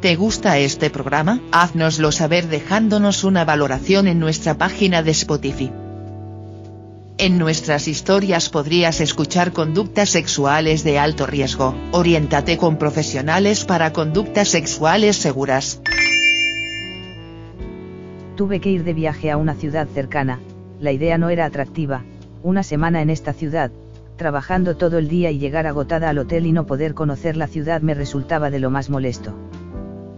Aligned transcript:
¿Te 0.00 0.16
gusta 0.16 0.56
este 0.56 0.88
programa? 0.88 1.40
Haznoslo 1.52 2.10
saber 2.10 2.48
dejándonos 2.48 3.22
una 3.22 3.44
valoración 3.44 4.08
en 4.08 4.18
nuestra 4.18 4.56
página 4.56 5.02
de 5.02 5.10
Spotify. 5.10 5.70
En 7.18 7.36
nuestras 7.36 7.86
historias 7.86 8.48
podrías 8.48 9.02
escuchar 9.02 9.52
conductas 9.52 10.08
sexuales 10.08 10.84
de 10.84 10.98
alto 10.98 11.26
riesgo. 11.26 11.74
Oriéntate 11.92 12.56
con 12.56 12.78
profesionales 12.78 13.66
para 13.66 13.92
conductas 13.92 14.48
sexuales 14.48 15.16
seguras. 15.16 15.82
Tuve 18.36 18.58
que 18.60 18.70
ir 18.70 18.84
de 18.84 18.94
viaje 18.94 19.30
a 19.30 19.36
una 19.36 19.54
ciudad 19.54 19.86
cercana, 19.86 20.40
la 20.80 20.92
idea 20.92 21.18
no 21.18 21.28
era 21.28 21.44
atractiva, 21.44 22.04
una 22.42 22.62
semana 22.62 23.02
en 23.02 23.10
esta 23.10 23.34
ciudad, 23.34 23.70
trabajando 24.16 24.78
todo 24.78 24.96
el 24.96 25.08
día 25.08 25.30
y 25.30 25.38
llegar 25.38 25.66
agotada 25.66 26.08
al 26.08 26.16
hotel 26.16 26.46
y 26.46 26.52
no 26.52 26.64
poder 26.64 26.94
conocer 26.94 27.36
la 27.36 27.48
ciudad 27.48 27.82
me 27.82 27.92
resultaba 27.92 28.48
de 28.48 28.60
lo 28.60 28.70
más 28.70 28.88
molesto. 28.88 29.34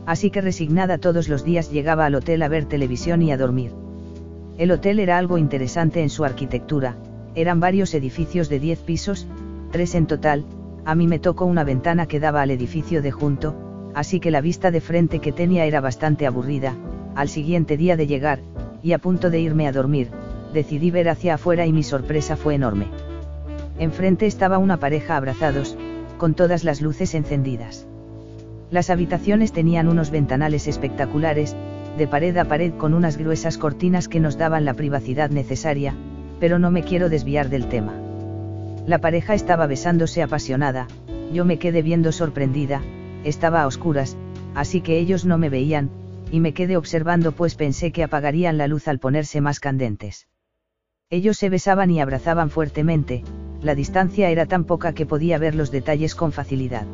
Así 0.06 0.30
que 0.30 0.40
resignada 0.40 0.98
todos 0.98 1.28
los 1.28 1.44
días 1.44 1.70
llegaba 1.70 2.06
al 2.06 2.14
hotel 2.14 2.42
a 2.42 2.48
ver 2.48 2.64
televisión 2.64 3.22
y 3.22 3.32
a 3.32 3.36
dormir. 3.36 3.72
El 4.58 4.70
hotel 4.70 4.98
era 4.98 5.18
algo 5.18 5.38
interesante 5.38 6.02
en 6.02 6.10
su 6.10 6.24
arquitectura, 6.24 6.96
eran 7.34 7.60
varios 7.60 7.94
edificios 7.94 8.48
de 8.48 8.60
10 8.60 8.80
pisos, 8.80 9.26
tres 9.70 9.94
en 9.94 10.06
total, 10.06 10.44
a 10.84 10.94
mí 10.94 11.06
me 11.06 11.18
tocó 11.18 11.46
una 11.46 11.64
ventana 11.64 12.06
que 12.06 12.20
daba 12.20 12.42
al 12.42 12.50
edificio 12.50 13.00
de 13.00 13.10
junto, 13.10 13.54
así 13.94 14.20
que 14.20 14.30
la 14.30 14.40
vista 14.40 14.70
de 14.70 14.80
frente 14.80 15.20
que 15.20 15.32
tenía 15.32 15.64
era 15.64 15.80
bastante 15.80 16.26
aburrida, 16.26 16.74
al 17.14 17.28
siguiente 17.28 17.76
día 17.76 17.96
de 17.96 18.06
llegar, 18.06 18.40
y 18.82 18.92
a 18.92 18.98
punto 18.98 19.30
de 19.30 19.40
irme 19.40 19.66
a 19.66 19.72
dormir, 19.72 20.10
decidí 20.52 20.90
ver 20.90 21.08
hacia 21.08 21.34
afuera 21.34 21.66
y 21.66 21.72
mi 21.72 21.82
sorpresa 21.82 22.36
fue 22.36 22.54
enorme. 22.54 22.88
Enfrente 23.78 24.26
estaba 24.26 24.58
una 24.58 24.78
pareja 24.78 25.16
abrazados, 25.16 25.76
con 26.18 26.34
todas 26.34 26.64
las 26.64 26.80
luces 26.82 27.14
encendidas. 27.14 27.86
Las 28.72 28.88
habitaciones 28.88 29.52
tenían 29.52 29.86
unos 29.86 30.10
ventanales 30.10 30.66
espectaculares, 30.66 31.54
de 31.98 32.08
pared 32.08 32.34
a 32.38 32.46
pared 32.46 32.72
con 32.72 32.94
unas 32.94 33.18
gruesas 33.18 33.58
cortinas 33.58 34.08
que 34.08 34.18
nos 34.18 34.38
daban 34.38 34.64
la 34.64 34.72
privacidad 34.72 35.28
necesaria, 35.28 35.94
pero 36.40 36.58
no 36.58 36.70
me 36.70 36.82
quiero 36.82 37.10
desviar 37.10 37.50
del 37.50 37.68
tema. 37.68 37.92
La 38.86 38.98
pareja 38.98 39.34
estaba 39.34 39.66
besándose 39.66 40.22
apasionada, 40.22 40.86
yo 41.34 41.44
me 41.44 41.58
quedé 41.58 41.82
viendo 41.82 42.12
sorprendida, 42.12 42.80
estaba 43.24 43.60
a 43.60 43.66
oscuras, 43.66 44.16
así 44.54 44.80
que 44.80 44.98
ellos 44.98 45.26
no 45.26 45.36
me 45.36 45.50
veían, 45.50 45.90
y 46.30 46.40
me 46.40 46.54
quedé 46.54 46.78
observando 46.78 47.32
pues 47.32 47.56
pensé 47.56 47.92
que 47.92 48.02
apagarían 48.02 48.56
la 48.56 48.68
luz 48.68 48.88
al 48.88 49.00
ponerse 49.00 49.42
más 49.42 49.60
candentes. 49.60 50.28
Ellos 51.10 51.36
se 51.36 51.50
besaban 51.50 51.90
y 51.90 52.00
abrazaban 52.00 52.48
fuertemente, 52.48 53.22
la 53.60 53.74
distancia 53.74 54.30
era 54.30 54.46
tan 54.46 54.64
poca 54.64 54.94
que 54.94 55.04
podía 55.04 55.36
ver 55.36 55.54
los 55.54 55.70
detalles 55.70 56.14
con 56.14 56.32
facilidad. 56.32 56.86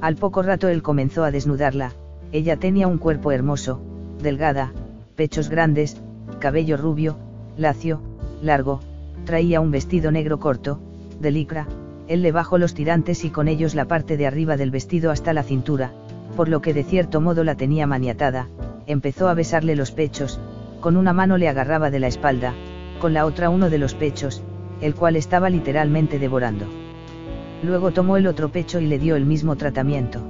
Al 0.00 0.16
poco 0.16 0.42
rato 0.42 0.68
él 0.68 0.82
comenzó 0.82 1.24
a 1.24 1.30
desnudarla, 1.30 1.92
ella 2.32 2.56
tenía 2.56 2.86
un 2.86 2.96
cuerpo 2.96 3.32
hermoso, 3.32 3.82
delgada, 4.22 4.72
pechos 5.14 5.50
grandes, 5.50 6.00
cabello 6.38 6.78
rubio, 6.78 7.16
lacio, 7.58 8.00
largo, 8.42 8.80
traía 9.26 9.60
un 9.60 9.70
vestido 9.70 10.10
negro 10.10 10.38
corto, 10.40 10.80
de 11.20 11.30
licra, 11.30 11.66
él 12.08 12.22
le 12.22 12.32
bajó 12.32 12.56
los 12.56 12.72
tirantes 12.72 13.24
y 13.24 13.30
con 13.30 13.46
ellos 13.46 13.74
la 13.74 13.84
parte 13.84 14.16
de 14.16 14.26
arriba 14.26 14.56
del 14.56 14.70
vestido 14.70 15.10
hasta 15.10 15.34
la 15.34 15.42
cintura, 15.42 15.92
por 16.34 16.48
lo 16.48 16.62
que 16.62 16.72
de 16.72 16.84
cierto 16.84 17.20
modo 17.20 17.44
la 17.44 17.56
tenía 17.56 17.86
maniatada, 17.86 18.48
empezó 18.86 19.28
a 19.28 19.34
besarle 19.34 19.76
los 19.76 19.92
pechos, 19.92 20.40
con 20.80 20.96
una 20.96 21.12
mano 21.12 21.36
le 21.36 21.48
agarraba 21.48 21.90
de 21.90 22.00
la 22.00 22.08
espalda, 22.08 22.54
con 23.00 23.12
la 23.12 23.26
otra 23.26 23.50
uno 23.50 23.68
de 23.68 23.78
los 23.78 23.94
pechos, 23.94 24.42
el 24.80 24.94
cual 24.94 25.16
estaba 25.16 25.50
literalmente 25.50 26.18
devorando. 26.18 26.64
Luego 27.62 27.90
tomó 27.90 28.16
el 28.16 28.26
otro 28.26 28.50
pecho 28.50 28.80
y 28.80 28.86
le 28.86 28.98
dio 28.98 29.16
el 29.16 29.26
mismo 29.26 29.56
tratamiento. 29.56 30.20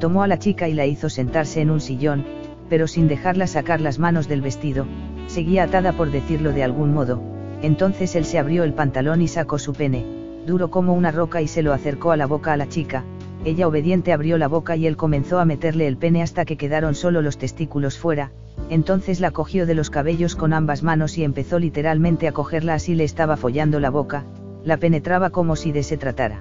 Tomó 0.00 0.22
a 0.22 0.26
la 0.26 0.38
chica 0.38 0.68
y 0.68 0.74
la 0.74 0.86
hizo 0.86 1.08
sentarse 1.08 1.60
en 1.60 1.70
un 1.70 1.80
sillón, 1.80 2.24
pero 2.68 2.88
sin 2.88 3.06
dejarla 3.06 3.46
sacar 3.46 3.80
las 3.80 3.98
manos 3.98 4.28
del 4.28 4.40
vestido, 4.40 4.86
seguía 5.26 5.64
atada 5.64 5.92
por 5.92 6.10
decirlo 6.10 6.52
de 6.52 6.64
algún 6.64 6.92
modo, 6.92 7.22
entonces 7.62 8.16
él 8.16 8.24
se 8.24 8.38
abrió 8.38 8.64
el 8.64 8.74
pantalón 8.74 9.22
y 9.22 9.28
sacó 9.28 9.58
su 9.58 9.72
pene, 9.72 10.04
duro 10.46 10.70
como 10.70 10.94
una 10.94 11.12
roca 11.12 11.40
y 11.40 11.48
se 11.48 11.62
lo 11.62 11.72
acercó 11.72 12.10
a 12.10 12.16
la 12.16 12.26
boca 12.26 12.52
a 12.52 12.56
la 12.56 12.68
chica, 12.68 13.04
ella 13.44 13.68
obediente 13.68 14.12
abrió 14.12 14.38
la 14.38 14.48
boca 14.48 14.74
y 14.74 14.86
él 14.86 14.96
comenzó 14.96 15.38
a 15.38 15.44
meterle 15.44 15.86
el 15.86 15.96
pene 15.96 16.22
hasta 16.22 16.44
que 16.44 16.56
quedaron 16.56 16.94
solo 16.94 17.22
los 17.22 17.38
testículos 17.38 17.98
fuera, 17.98 18.32
entonces 18.70 19.20
la 19.20 19.30
cogió 19.30 19.66
de 19.66 19.74
los 19.74 19.90
cabellos 19.90 20.34
con 20.34 20.52
ambas 20.52 20.82
manos 20.82 21.18
y 21.18 21.24
empezó 21.24 21.58
literalmente 21.58 22.26
a 22.26 22.32
cogerla 22.32 22.74
así 22.74 22.94
le 22.94 23.04
estaba 23.04 23.36
follando 23.36 23.80
la 23.80 23.90
boca, 23.90 24.24
la 24.64 24.76
penetraba 24.76 25.30
como 25.30 25.56
si 25.56 25.72
de 25.72 25.82
se 25.82 25.96
tratara. 25.96 26.40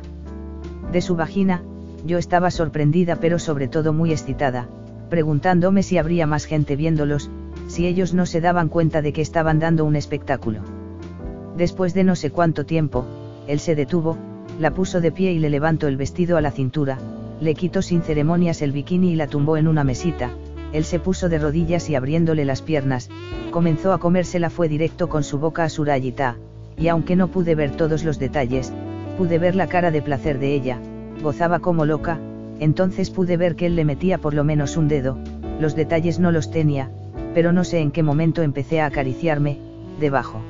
De 0.91 1.01
su 1.01 1.15
vagina, 1.15 1.63
yo 2.05 2.17
estaba 2.17 2.51
sorprendida 2.51 3.15
pero 3.17 3.39
sobre 3.39 3.67
todo 3.67 3.93
muy 3.93 4.11
excitada, 4.11 4.67
preguntándome 5.09 5.83
si 5.83 5.97
habría 5.97 6.27
más 6.27 6.45
gente 6.45 6.75
viéndolos, 6.75 7.29
si 7.67 7.87
ellos 7.87 8.13
no 8.13 8.25
se 8.25 8.41
daban 8.41 8.69
cuenta 8.69 9.01
de 9.01 9.13
que 9.13 9.21
estaban 9.21 9.59
dando 9.59 9.85
un 9.85 9.95
espectáculo. 9.95 10.59
Después 11.57 11.93
de 11.93 12.03
no 12.03 12.15
sé 12.15 12.31
cuánto 12.31 12.65
tiempo, 12.65 13.05
él 13.47 13.59
se 13.59 13.75
detuvo, 13.75 14.17
la 14.59 14.71
puso 14.71 15.01
de 15.01 15.11
pie 15.11 15.31
y 15.31 15.39
le 15.39 15.49
levantó 15.49 15.87
el 15.87 15.97
vestido 15.97 16.37
a 16.37 16.41
la 16.41 16.51
cintura, 16.51 16.97
le 17.39 17.55
quitó 17.55 17.81
sin 17.81 18.01
ceremonias 18.01 18.61
el 18.61 18.71
bikini 18.71 19.13
y 19.13 19.15
la 19.15 19.27
tumbó 19.27 19.57
en 19.57 19.67
una 19.67 19.83
mesita, 19.83 20.31
él 20.73 20.85
se 20.85 20.99
puso 20.99 21.27
de 21.27 21.39
rodillas 21.39 21.89
y 21.89 21.95
abriéndole 21.95 22.45
las 22.45 22.61
piernas, 22.61 23.09
comenzó 23.51 23.93
a 23.93 23.99
comérsela 23.99 24.49
fue 24.49 24.69
directo 24.69 25.09
con 25.09 25.23
su 25.23 25.39
boca 25.39 25.63
a 25.63 25.69
Surayita, 25.69 26.37
y 26.81 26.87
aunque 26.87 27.15
no 27.15 27.27
pude 27.27 27.53
ver 27.53 27.71
todos 27.71 28.03
los 28.03 28.17
detalles, 28.17 28.73
pude 29.17 29.37
ver 29.37 29.55
la 29.55 29.67
cara 29.67 29.91
de 29.91 30.01
placer 30.01 30.39
de 30.39 30.55
ella, 30.55 30.79
gozaba 31.21 31.59
como 31.59 31.85
loca, 31.85 32.19
entonces 32.59 33.11
pude 33.11 33.37
ver 33.37 33.55
que 33.55 33.67
él 33.67 33.75
le 33.75 33.85
metía 33.85 34.17
por 34.17 34.33
lo 34.33 34.43
menos 34.43 34.77
un 34.77 34.87
dedo, 34.87 35.17
los 35.59 35.75
detalles 35.75 36.19
no 36.19 36.31
los 36.31 36.49
tenía, 36.49 36.91
pero 37.35 37.53
no 37.53 37.63
sé 37.63 37.79
en 37.79 37.91
qué 37.91 38.01
momento 38.01 38.41
empecé 38.41 38.81
a 38.81 38.87
acariciarme, 38.87 39.59
debajo. 39.99 40.41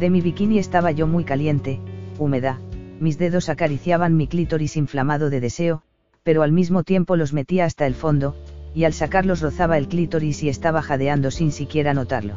De 0.00 0.08
mi 0.08 0.22
bikini 0.22 0.58
estaba 0.58 0.92
yo 0.92 1.06
muy 1.06 1.24
caliente, 1.24 1.78
húmeda, 2.18 2.58
mis 2.98 3.18
dedos 3.18 3.50
acariciaban 3.50 4.16
mi 4.16 4.26
clítoris 4.26 4.78
inflamado 4.78 5.28
de 5.28 5.40
deseo, 5.40 5.82
pero 6.22 6.42
al 6.42 6.52
mismo 6.52 6.84
tiempo 6.84 7.16
los 7.16 7.34
metía 7.34 7.66
hasta 7.66 7.86
el 7.86 7.94
fondo, 7.94 8.34
y 8.74 8.84
al 8.84 8.94
sacarlos 8.94 9.42
rozaba 9.42 9.76
el 9.76 9.88
clítoris 9.88 10.42
y 10.42 10.48
estaba 10.48 10.80
jadeando 10.80 11.30
sin 11.30 11.52
siquiera 11.52 11.92
notarlo. 11.92 12.34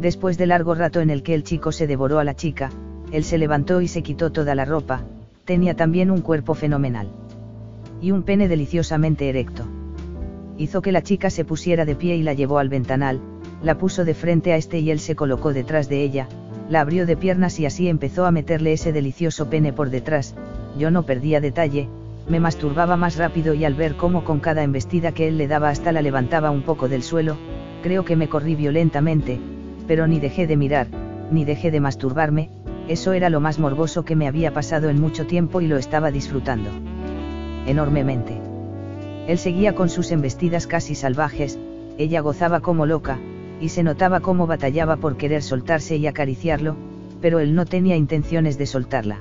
Después 0.00 0.38
de 0.38 0.46
largo 0.46 0.74
rato 0.74 1.00
en 1.00 1.10
el 1.10 1.22
que 1.22 1.34
el 1.34 1.44
chico 1.44 1.72
se 1.72 1.86
devoró 1.86 2.18
a 2.18 2.24
la 2.24 2.34
chica, 2.34 2.70
él 3.12 3.24
se 3.24 3.38
levantó 3.38 3.80
y 3.80 3.88
se 3.88 4.02
quitó 4.02 4.32
toda 4.32 4.54
la 4.54 4.64
ropa, 4.64 5.04
tenía 5.44 5.74
también 5.74 6.10
un 6.10 6.20
cuerpo 6.20 6.54
fenomenal. 6.54 7.08
Y 8.00 8.10
un 8.10 8.22
pene 8.22 8.48
deliciosamente 8.48 9.28
erecto. 9.28 9.64
Hizo 10.58 10.82
que 10.82 10.92
la 10.92 11.02
chica 11.02 11.30
se 11.30 11.44
pusiera 11.44 11.84
de 11.84 11.94
pie 11.94 12.16
y 12.16 12.22
la 12.22 12.34
llevó 12.34 12.58
al 12.58 12.68
ventanal, 12.68 13.20
la 13.62 13.78
puso 13.78 14.04
de 14.04 14.14
frente 14.14 14.52
a 14.52 14.56
este 14.56 14.78
y 14.78 14.90
él 14.90 15.00
se 15.00 15.16
colocó 15.16 15.52
detrás 15.52 15.88
de 15.88 16.02
ella, 16.02 16.28
la 16.68 16.80
abrió 16.80 17.06
de 17.06 17.16
piernas 17.16 17.58
y 17.60 17.66
así 17.66 17.88
empezó 17.88 18.26
a 18.26 18.30
meterle 18.30 18.72
ese 18.72 18.92
delicioso 18.92 19.48
pene 19.48 19.72
por 19.72 19.90
detrás, 19.90 20.34
yo 20.78 20.90
no 20.90 21.04
perdía 21.04 21.40
detalle, 21.40 21.88
me 22.28 22.40
masturbaba 22.40 22.96
más 22.96 23.16
rápido 23.16 23.54
y 23.54 23.64
al 23.64 23.74
ver 23.74 23.96
cómo 23.96 24.24
con 24.24 24.40
cada 24.40 24.62
embestida 24.62 25.12
que 25.12 25.28
él 25.28 25.38
le 25.38 25.46
daba 25.46 25.68
hasta 25.68 25.92
la 25.92 26.02
levantaba 26.02 26.50
un 26.50 26.62
poco 26.62 26.88
del 26.88 27.02
suelo, 27.02 27.36
creo 27.82 28.04
que 28.04 28.16
me 28.16 28.28
corrí 28.28 28.54
violentamente, 28.54 29.38
pero 29.86 30.06
ni 30.06 30.20
dejé 30.20 30.46
de 30.46 30.56
mirar, 30.56 30.86
ni 31.30 31.44
dejé 31.44 31.70
de 31.70 31.80
masturbarme, 31.80 32.50
eso 32.88 33.12
era 33.12 33.30
lo 33.30 33.40
más 33.40 33.58
morboso 33.58 34.04
que 34.04 34.16
me 34.16 34.28
había 34.28 34.52
pasado 34.52 34.90
en 34.90 35.00
mucho 35.00 35.26
tiempo 35.26 35.60
y 35.60 35.66
lo 35.66 35.78
estaba 35.78 36.10
disfrutando. 36.10 36.70
Enormemente. 37.66 38.38
Él 39.26 39.38
seguía 39.38 39.74
con 39.74 39.88
sus 39.88 40.12
embestidas 40.12 40.66
casi 40.66 40.94
salvajes, 40.94 41.58
ella 41.96 42.20
gozaba 42.20 42.60
como 42.60 42.84
loca, 42.84 43.18
y 43.60 43.70
se 43.70 43.82
notaba 43.82 44.20
cómo 44.20 44.46
batallaba 44.46 44.96
por 44.96 45.16
querer 45.16 45.42
soltarse 45.42 45.96
y 45.96 46.06
acariciarlo, 46.06 46.76
pero 47.22 47.38
él 47.38 47.54
no 47.54 47.64
tenía 47.64 47.96
intenciones 47.96 48.58
de 48.58 48.66
soltarla. 48.66 49.20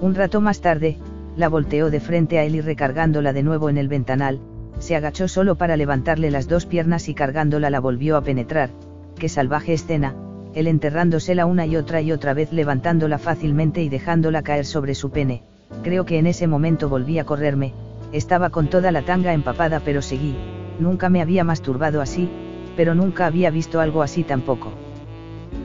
Un 0.00 0.16
rato 0.16 0.40
más 0.40 0.60
tarde, 0.60 0.96
la 1.36 1.48
volteó 1.48 1.90
de 1.90 2.00
frente 2.00 2.38
a 2.38 2.44
él 2.44 2.56
y 2.56 2.60
recargándola 2.60 3.32
de 3.32 3.44
nuevo 3.44 3.68
en 3.68 3.78
el 3.78 3.86
ventanal, 3.86 4.40
se 4.80 4.96
agachó 4.96 5.28
solo 5.28 5.54
para 5.54 5.76
levantarle 5.76 6.32
las 6.32 6.48
dos 6.48 6.66
piernas 6.66 7.08
y 7.08 7.14
cargándola 7.14 7.70
la 7.70 7.78
volvió 7.78 8.16
a 8.16 8.22
penetrar, 8.22 8.70
qué 9.14 9.28
salvaje 9.28 9.72
escena, 9.72 10.14
él 10.54 10.66
enterrándosela 10.66 11.46
una 11.46 11.66
y 11.66 11.76
otra 11.76 12.00
y 12.00 12.12
otra 12.12 12.34
vez 12.34 12.52
levantándola 12.52 13.18
fácilmente 13.18 13.82
y 13.82 13.88
dejándola 13.88 14.42
caer 14.42 14.66
sobre 14.66 14.94
su 14.94 15.10
pene, 15.10 15.42
creo 15.82 16.04
que 16.04 16.18
en 16.18 16.26
ese 16.26 16.46
momento 16.46 16.88
volví 16.88 17.18
a 17.18 17.24
correrme, 17.24 17.74
Estaba 18.14 18.50
con 18.50 18.68
toda 18.68 18.92
la 18.92 19.02
tanga 19.02 19.32
empapada 19.32 19.80
pero 19.80 20.00
seguí, 20.00 20.36
nunca 20.78 21.08
me 21.08 21.20
había 21.20 21.42
masturbado 21.42 22.00
así, 22.00 22.28
pero 22.76 22.94
nunca 22.94 23.26
había 23.26 23.50
visto 23.50 23.80
algo 23.80 24.02
así 24.02 24.22
tampoco. 24.22 24.72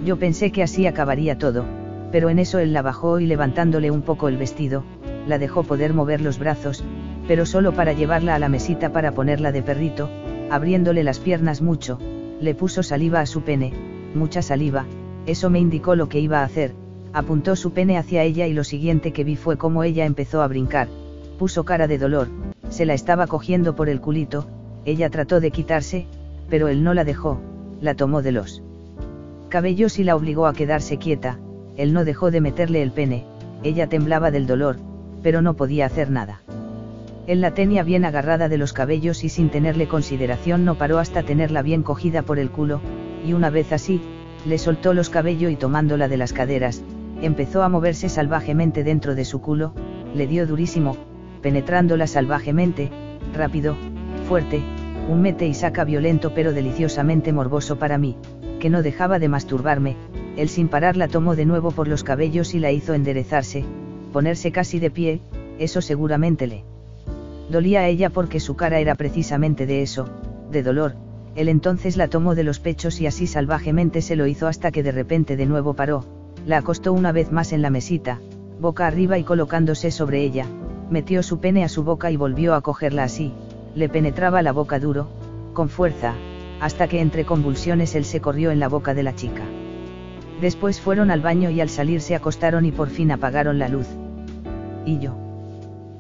Yo 0.04 0.18
pensé 0.18 0.52
que 0.52 0.64
así 0.64 0.88
acabaría 0.88 1.38
todo, 1.38 1.66
pero 2.12 2.28
en 2.28 2.40
eso 2.40 2.58
él 2.58 2.74
la 2.74 2.82
bajó 2.82 3.20
y 3.20 3.28
levantándole 3.28 3.92
un 3.92 4.02
poco 4.02 4.30
el 4.30 4.38
vestido, 4.38 4.84
la 5.28 5.38
dejó 5.38 5.62
poder 5.62 5.94
mover 5.94 6.22
los 6.22 6.40
brazos, 6.40 6.84
pero 7.28 7.46
solo 7.46 7.74
para 7.74 7.94
llevarla 7.94 8.34
a 8.34 8.40
la 8.40 8.50
mesita 8.50 8.92
para 8.92 9.12
ponerla 9.12 9.52
de 9.52 9.62
perrito, 9.62 10.10
abriéndole 10.50 11.04
las 11.04 11.20
piernas 11.20 11.62
mucho, 11.62 12.00
le 12.42 12.56
puso 12.56 12.84
saliva 12.84 13.20
a 13.22 13.26
su 13.26 13.42
pene, 13.42 13.74
mucha 14.16 14.42
saliva, 14.42 14.86
eso 15.26 15.50
me 15.50 15.60
indicó 15.60 15.96
lo 15.96 16.10
que 16.10 16.20
iba 16.20 16.40
a 16.40 16.44
hacer, 16.44 16.74
apuntó 17.14 17.56
su 17.56 17.72
pene 17.72 17.98
hacia 17.98 18.24
ella 18.24 18.48
y 18.48 18.54
lo 18.54 18.64
siguiente 18.64 19.14
que 19.14 19.24
vi 19.24 19.36
fue 19.36 19.58
cómo 19.58 19.84
ella 19.84 20.06
empezó 20.06 20.42
a 20.42 20.48
brincar, 20.48 20.88
puso 21.38 21.66
cara 21.66 21.88
de 21.88 21.98
dolor, 21.98 22.28
se 22.70 22.86
la 22.86 22.94
estaba 22.94 23.28
cogiendo 23.28 23.76
por 23.76 23.90
el 23.90 24.02
culito, 24.02 24.48
ella 24.86 25.10
trató 25.10 25.40
de 25.40 25.52
quitarse, 25.52 26.08
pero 26.50 26.68
él 26.68 26.84
no 26.84 26.94
la 26.94 27.04
dejó, 27.04 27.40
la 27.82 27.96
tomó 27.96 28.22
de 28.22 28.32
los 28.32 28.64
cabellos 29.50 30.00
y 30.00 30.04
la 30.04 30.16
obligó 30.16 30.46
a 30.46 30.54
quedarse 30.54 30.98
quieta, 30.98 31.40
él 31.76 31.94
no 31.94 32.06
dejó 32.06 32.32
de 32.32 32.42
meterle 32.42 32.82
el 32.82 32.92
pene, 32.92 33.26
ella 33.64 33.88
temblaba 33.88 34.32
del 34.32 34.48
dolor, 34.48 34.78
pero 35.24 35.42
no 35.42 35.56
podía 35.56 35.86
hacer 35.86 36.12
nada. 36.12 36.42
Él 37.30 37.42
la 37.42 37.54
tenía 37.54 37.84
bien 37.84 38.06
agarrada 38.06 38.50
de 38.50 38.58
los 38.58 38.74
cabellos 38.74 39.24
y 39.24 39.30
sin 39.30 39.52
tenerle 39.52 39.88
consideración 39.88 40.66
no 40.66 40.80
paró 40.80 40.98
hasta 40.98 41.22
tenerla 41.22 41.62
bien 41.62 41.84
cogida 41.84 42.24
por 42.24 42.40
el 42.40 42.50
culo, 42.50 42.82
y 43.24 43.34
una 43.34 43.52
vez 43.52 43.72
así, 43.72 44.02
le 44.48 44.58
soltó 44.58 44.96
los 44.96 45.12
cabellos 45.12 45.52
y 45.52 45.56
tomándola 45.56 46.08
de 46.08 46.18
las 46.18 46.34
caderas, 46.34 46.82
empezó 47.22 47.62
a 47.62 47.70
moverse 47.70 48.10
salvajemente 48.10 48.84
dentro 48.84 49.14
de 49.14 49.26
su 49.26 49.42
culo, 49.42 49.76
le 50.16 50.26
dio 50.26 50.48
durísimo, 50.48 50.98
penetrándola 51.44 52.08
salvajemente, 52.08 52.90
rápido, 53.32 53.78
fuerte, 54.28 54.64
un 55.08 55.22
mete 55.22 55.46
y 55.46 55.54
saca 55.54 55.84
violento 55.84 56.34
pero 56.34 56.52
deliciosamente 56.52 57.32
morboso 57.32 57.78
para 57.78 58.00
mí, 58.00 58.18
que 58.60 58.72
no 58.72 58.82
dejaba 58.82 59.20
de 59.20 59.30
masturbarme, 59.30 59.98
él 60.36 60.50
sin 60.50 60.68
parar 60.68 60.98
la 60.98 61.08
tomó 61.08 61.36
de 61.36 61.46
nuevo 61.46 61.70
por 61.70 61.88
los 61.88 62.04
cabellos 62.04 62.56
y 62.56 62.60
la 62.60 62.72
hizo 62.72 62.96
enderezarse, 62.96 63.66
ponerse 64.12 64.52
casi 64.52 64.80
de 64.80 64.90
pie, 64.90 65.22
eso 65.60 65.80
seguramente 65.84 66.48
le 66.48 66.64
dolía 67.50 67.82
a 67.82 67.88
ella 67.88 68.10
porque 68.10 68.40
su 68.40 68.56
cara 68.56 68.80
era 68.80 68.96
precisamente 68.96 69.66
de 69.66 69.82
eso, 69.82 70.08
de 70.52 70.64
dolor, 70.64 70.96
él 71.36 71.50
entonces 71.50 71.98
la 71.98 72.08
tomó 72.08 72.36
de 72.36 72.44
los 72.44 72.60
pechos 72.60 73.00
y 73.02 73.08
así 73.08 73.28
salvajemente 73.28 74.02
se 74.02 74.16
lo 74.16 74.28
hizo 74.28 74.48
hasta 74.48 74.72
que 74.72 74.84
de 74.84 74.92
repente 74.92 75.38
de 75.38 75.46
nuevo 75.46 75.74
paró, 75.74 76.06
la 76.46 76.58
acostó 76.58 76.94
una 76.94 77.12
vez 77.12 77.32
más 77.32 77.54
en 77.54 77.62
la 77.62 77.70
mesita, 77.70 78.20
boca 78.60 78.88
arriba 78.88 79.18
y 79.18 79.24
colocándose 79.24 79.92
sobre 79.92 80.22
ella, 80.22 80.46
metió 80.90 81.24
su 81.24 81.40
pene 81.40 81.64
a 81.64 81.70
su 81.70 81.84
boca 81.84 82.12
y 82.12 82.18
volvió 82.18 82.56
a 82.56 82.62
cogerla 82.62 83.04
así, 83.04 83.34
le 83.76 83.90
penetraba 83.90 84.42
la 84.42 84.52
boca 84.52 84.80
duro, 84.80 85.08
con 85.54 85.70
fuerza, 85.70 86.14
hasta 86.60 86.88
que 86.88 87.00
entre 87.00 87.26
convulsiones 87.26 87.96
él 87.96 88.06
se 88.06 88.22
corrió 88.22 88.52
en 88.52 88.60
la 88.60 88.68
boca 88.68 88.94
de 88.94 89.04
la 89.04 89.16
chica. 89.16 89.44
Después 90.42 90.80
fueron 90.80 91.12
al 91.12 91.22
baño 91.22 91.50
y 91.50 91.62
al 91.62 91.70
salir 91.70 92.02
se 92.02 92.16
acostaron 92.16 92.66
y 92.66 92.72
por 92.72 92.90
fin 92.90 93.12
apagaron 93.12 93.60
la 93.60 93.68
luz. 93.68 93.88
Y 94.86 95.00
yo. 95.00 95.29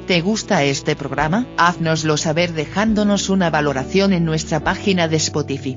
¿Te 0.06 0.20
gusta 0.20 0.62
este 0.64 0.96
programa? 0.96 1.46
Haznoslo 1.56 2.16
saber 2.16 2.52
dejándonos 2.52 3.30
una 3.30 3.50
valoración 3.50 4.12
en 4.12 4.24
nuestra 4.24 4.60
página 4.60 5.08
de 5.08 5.16
Spotify. 5.16 5.76